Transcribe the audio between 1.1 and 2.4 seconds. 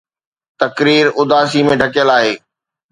اداسي ۾ ڍڪيل آهي